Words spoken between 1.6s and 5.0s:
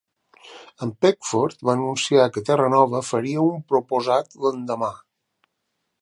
va anunciar que Terranova faria una proposat l'endemà.